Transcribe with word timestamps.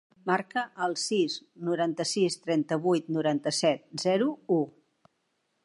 Marca 0.27 0.61
el 0.85 0.95
sis, 1.01 1.35
noranta-sis, 1.67 2.37
trenta-vuit, 2.47 3.13
noranta-set, 3.19 3.85
zero, 4.07 4.31
u. 4.57 4.61